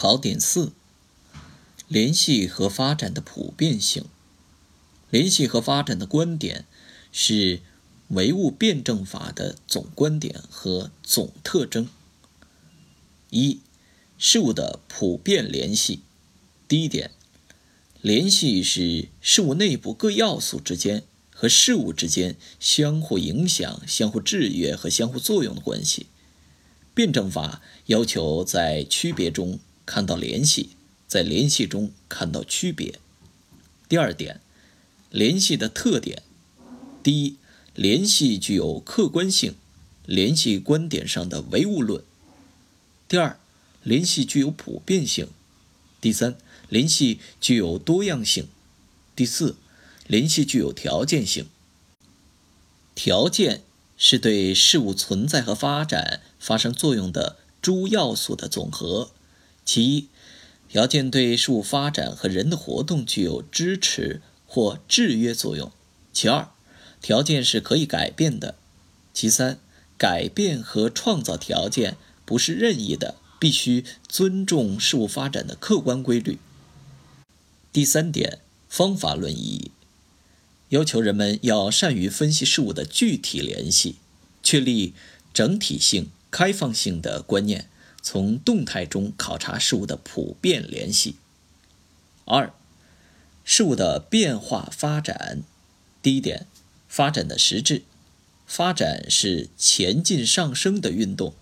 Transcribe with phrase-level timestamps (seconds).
[0.00, 0.72] 考点四：
[1.86, 4.06] 联系和发展的普遍性。
[5.10, 6.64] 联系和发展的观点
[7.12, 7.60] 是
[8.08, 11.86] 唯物辩证法的总观点和总特征。
[13.28, 13.60] 一、
[14.16, 16.00] 事物的普遍联系。
[16.66, 17.10] 第一点，
[18.00, 26.06] 联系是事物内部各要素之间和事物之间相互影响、相互制约和相互作用的关系。
[26.94, 29.60] 辩证法要求在区别中
[29.90, 30.76] 看到联系，
[31.08, 33.00] 在联系中看到区别。
[33.88, 34.40] 第二点。
[35.10, 36.22] 联系的特点：
[37.02, 37.36] 第一，
[37.74, 39.56] 联系具有客观性，
[40.06, 42.02] 联系观点上的唯物论；
[43.08, 43.40] 第二，
[43.82, 45.26] 联系具有普遍性；
[46.00, 46.36] 第三，
[46.68, 48.44] 联系具有多样性；
[49.16, 49.56] 第四，
[50.06, 51.48] 联系具有条件性。
[52.94, 53.64] 条件
[53.96, 59.10] 是对事物存在和发展发生作用的诸要素的总和。
[59.64, 60.08] 其一，
[60.68, 64.22] 条件对事物发展和人的活动具有支持。
[64.52, 65.70] 或制约作用。
[66.12, 66.48] 其二，
[67.00, 68.56] 条件是可以改变的。
[69.14, 69.60] 其三，
[69.96, 76.40] 改变和创造条件不是任意的，必须尊重事物发展的客观规律。
[77.72, 79.70] 第三点，方法论意义，
[80.70, 83.94] 要求人们要善于分析事物的具体联系，
[84.42, 84.94] 确立
[85.32, 87.70] 整体性、开放性的观念，
[88.02, 91.16] 从动态中考察事物的普遍联系。
[92.24, 92.52] 二。
[93.42, 95.42] 事物的变化发展，
[96.02, 96.46] 第一点，
[96.86, 97.82] 发展的实质，
[98.46, 101.34] 发展是前进上升的运动，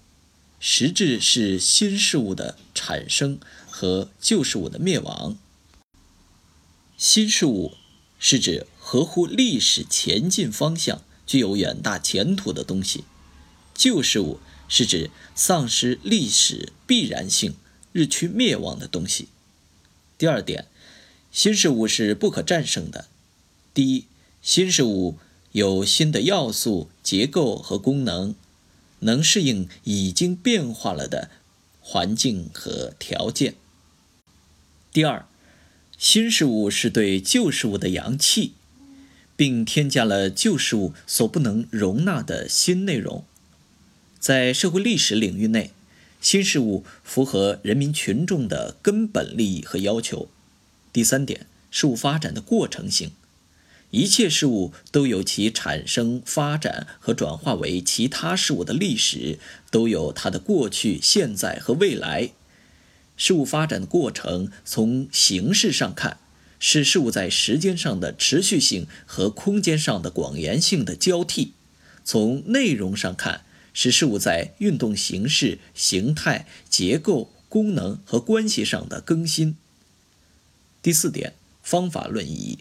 [0.58, 5.36] 实质是新事物的产生和旧事物的灭亡。
[6.96, 7.74] 新事物
[8.18, 13.04] 是指合乎历史前进方向、具有远大前途的东西，
[13.74, 17.56] 旧事物是指丧失历史必然性、
[17.92, 19.28] 日趋灭亡的东西。
[20.16, 20.66] 第二点。
[21.30, 23.06] 新事物是不可战胜的。
[23.74, 24.06] 第一，
[24.40, 25.18] 新事物
[25.52, 28.34] 有新的要素、结构和功能，
[29.00, 31.30] 能适应已经变化了的
[31.80, 33.54] 环境和条件。
[34.90, 35.26] 第二，
[35.98, 38.54] 新事物是对旧事物的阳气，
[39.36, 43.22] 并添加了旧事物所不能容纳的新内容。
[44.18, 45.70] 在社会历史领域内，
[46.20, 50.28] 新事物符合人民群众的根本利益和要求。
[50.92, 53.12] 第三点，事物发展的过程性，
[53.90, 59.38] 一切事物都有其产生、发展和转化为其他事物的历史，
[59.70, 62.30] 都有它的过去、现在和未来。
[63.16, 66.18] 事物发展的过程，从形式上看，
[66.58, 71.52] 是事物在时间上的持续性和空间上的广延性的交替；
[72.04, 73.44] 从内容上看，
[73.80, 79.56] 是事物在运动形式、形态、结构、功能和关系上的更新。
[80.82, 82.58] 第四点，方法论意义。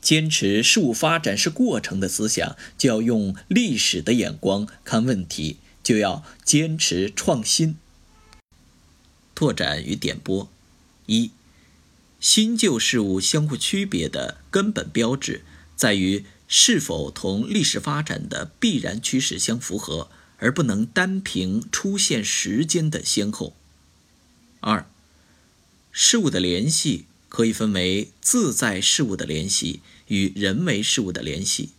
[0.00, 7.76] 坚持事物发展是过程的思想，就要用历史的眼光看问题，就要坚持创新。
[9.36, 10.50] 拓展与点拨：
[11.06, 11.30] 一、
[12.18, 15.44] 新旧事物相互区别的根本标志，
[15.76, 23.54] 在于是否同历史发展的必然趋势相符合，而不能单凭出现时间的先后。
[24.58, 24.90] 二、
[25.92, 31.70] 事物的联系可以分为自在事物的联系与人为事物的联系。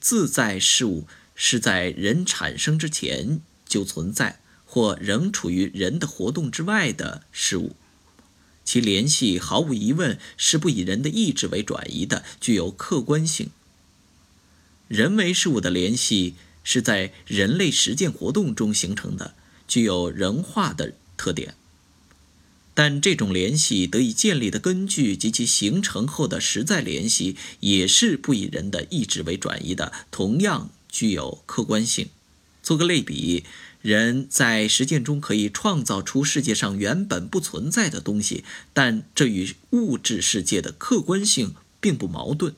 [0.00, 1.06] 自在事物
[1.36, 7.76] 是在人产生之前就存在或仍处于人的活动之外的事物，
[8.64, 13.50] 其联系毫无疑问是不以人的意志为转移的，具有客观性。
[14.94, 19.34] 人为事物的联系是在人类实践活动中形成的，
[19.66, 21.56] 具有人化的特点。
[22.74, 32.10] 但这种联系得以建立的根据及其形成后的实在联系，也是不以人的意志为转移的，同样具有客观性。
[32.62, 33.42] 做个类比，
[33.82, 42.54] 人在实践中可以创造出世界上原本不存在的东西，但这与物质世界的客观性并不矛盾。